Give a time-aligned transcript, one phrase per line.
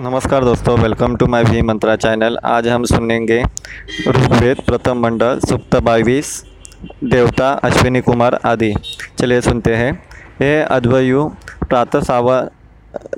[0.00, 3.42] नमस्कार दोस्तों welcome to my भी मंत्रा चैनल आज हम सुनेंगे
[4.08, 6.44] ऋग्वेद प्रथम मंडल, सुप्त बाईस,
[7.04, 8.74] देवता, अश्विनी कुमार आदि।
[9.18, 9.92] चलिए सुनते हैं।
[10.40, 11.28] हे अद्वयु,
[11.68, 12.46] प्रातः सावा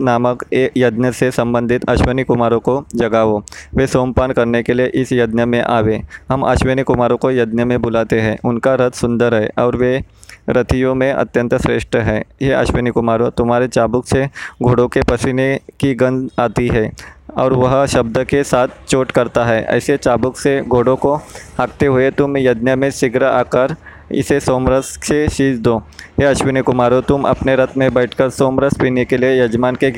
[0.00, 3.38] नामक यज्ञ से संबंधित अश्विनी कुमारों को जगाओ
[3.74, 7.80] वे सोमपान करने के लिए इस यज्ञ में आवे। हम अश्विनी कुमारों को यज्ञ में
[7.82, 10.02] बुलाते हैं। उनका रथ सुंदर है और वे
[10.50, 14.26] रथियों में अत्यंत श्रेष्ठ है। ये अश्विनी कुमारों, तुम्हारे चाबुक से
[14.62, 16.90] घोड़ों के पसीने की गंध आती है।
[17.36, 21.14] और वह शब्द के साथ चोट करता है। ऐसे चाबुक से घोड़ों को
[21.58, 23.74] हाँकते हुए तुम यज्ञ में शीघ्र आकर
[24.12, 25.76] इसे सोमरस से शीज दो।
[26.18, 29.90] हे अश्विनी कुमारों, तुम अपने रथ में बैठकर सोमरस पीने के लिए यजमान के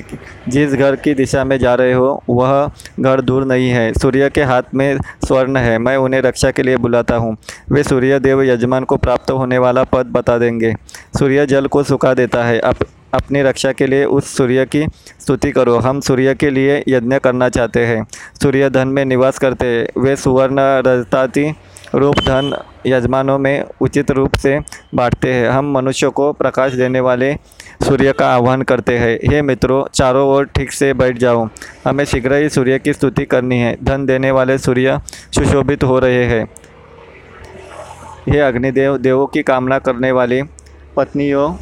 [0.48, 2.70] जिस घर की दिशा में जा रहे हो, वह
[3.01, 6.77] घर दूर नहीं है। सूर्य के हाथ में स्वर्ण है, मैं उन्हें रक्षा के लिए
[6.77, 7.37] बुलाता हूँ।
[7.70, 10.75] वे सूर्य देव यजमान को प्राप्त होने वाला पद बता देंगे।
[11.19, 12.77] सूर्य जल को सुखा देता है। अप
[13.14, 14.86] अपनी रक्षा के लिए उस सूर्य की
[15.20, 18.06] स्तुति करो। हम सूर्य के लिए यज्ञ करना चाहते हैं।
[18.42, 21.50] सूर्य धन में निवास करते हैं वे सुवर्ण रजताती
[21.94, 24.58] रूप धन यजमानों में उचित रूप से
[24.94, 27.33] बांटते हैं। हम मनुष्यों को प्रकाश देने वाले
[27.83, 31.48] सूर्य का आह्वान करते हैं। हे मित्रों, चारों ओर ठीक से बैठ जाओ।
[31.86, 35.00] हमें शीघ्र ही सूर्य की स्तुति करनी है। धन देने वाले सूर्य
[35.34, 36.44] सुशोभित हो रहे हैं।
[38.28, 40.42] हे अग्निदेव, देवों की कामना करने वाली
[40.96, 41.52] पत्नियों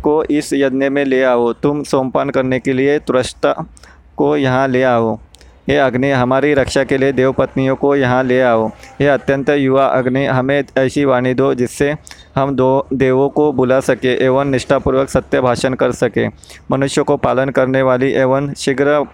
[0.00, 3.52] को इस यज्ञ में ले आओ। तुम सोमपान करने के लिए तुरस्ता
[4.16, 5.18] को यहाँ ले आओ।
[5.68, 8.66] हे अग्नि, हमारी रक्षा के लिए देव पत्नियों को यहाँ ले आओ।
[9.00, 11.94] हे अत्यंत युवा अग्नि, हमें ऐसी वाणी दो जिससे
[12.36, 16.26] हम दो देवों को बुला सके एवं निष्ठापूर्वक सत्य भाषण कर सके।
[16.70, 19.04] मनुष्य को पालन करने वाली एवं शीघ्र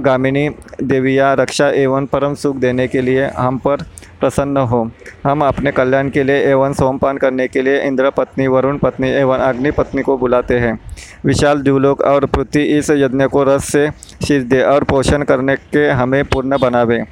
[0.00, 0.48] गामिनी
[0.82, 3.84] देविया रक्षा एवं परम सुख देने के लिए हम पर
[4.22, 4.80] प्रसन्न हो।
[5.24, 9.38] हम अपने कल्याण के लिए एवं सोमपान करने के लिए इंद्र पत्नी, वरुण पत्नी एवं
[9.38, 10.78] अग्नि पत्नी को बुलाते हैं।
[11.26, 13.88] विशाल, द्यूलोक और पृथ्वी इस यज्ञ को रस से
[14.22, 17.02] शीश दे और पोषण करने के हमें पूर्ण बनावे।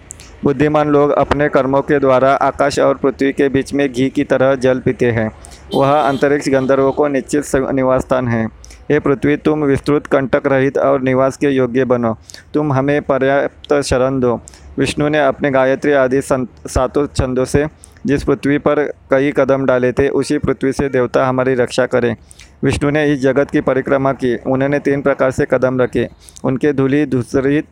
[0.44, 4.54] बुद्धिमान लोग अपने कर्मों के द्वारा आकाश और पृथ्वी के बीच में घी की तरह
[4.54, 5.30] जल पीते हैं।
[5.74, 7.44] वह अंतरिक्ष गंधर्वों को निश्चित
[7.74, 8.46] निवास स्थान है।
[8.90, 12.16] हे पृथ्वी, तुम विस्तृत कंटक रहित और निवास के योग्य बनो।
[12.54, 14.40] तुम हमें पर्याप्त शरण दो।
[14.78, 17.66] विष्णु ने अपने गायत्री आदि सातों छंदों से
[18.06, 22.16] जिस पृथ्वी पर कई कदम डाले थे, उसी पृथ्वी से देवता हमारी रक्षा करें।
[22.64, 26.08] विष्णु ने इस जगत की परिक्रमा की। उन्होंने तीन प्रकार से कदम रखे।
[26.44, 27.64] उनके धूली दूसरी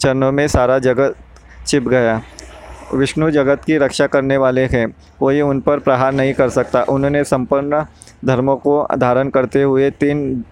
[0.00, 1.14] चरणों में सारा जगत
[1.66, 2.22] छिप गया।
[2.94, 7.24] विष्णु जगत की रक्षा करने वाले हैं। कोई उन पर प्रहार नहीं कर सकता। उन्होंने
[7.24, 7.84] संपूर्ण
[8.24, 10.44] धर्मों को धारण करते हुए तीन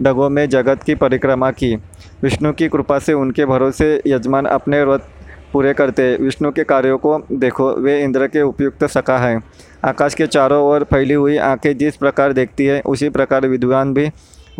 [0.00, 1.76] डगों में जगत की परिक्रमा की।
[2.22, 5.08] विष्णु की कृपा से उनके भरोसे यजमान अपने व्रत
[5.54, 9.40] पूरे करते। विष्णु के कार्यों को देखो, वे इंद्र के उपयुक्त सका है।
[9.84, 14.10] आकाश के चारों ओर फैली हुई आँखें जिस प्रकार देखती है, उसी प्रकार विद्वान भी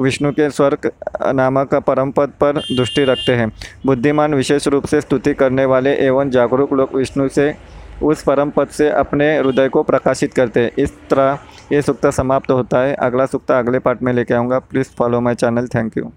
[0.01, 0.93] विष्णु के स्वर्ग
[1.27, 3.53] नामक परम पद पर दृष्टि रखते हैं।
[3.87, 7.55] बुद्धिमान, विशेष रूप से स्तुति करने वाले एवं जागरूक लोग विष्णु से
[8.03, 11.39] उस परम पद से अपने हृदय को प्रकाशित करते हैं। इस तरह
[11.73, 15.35] ये सूक्त समाप्त होता है। अगला सूक्त अगले पार्ट में लेके आऊँगा। Please follow my
[15.35, 15.67] channel.
[15.67, 16.13] Thank you.